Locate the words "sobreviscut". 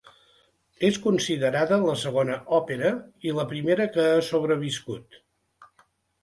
4.31-5.21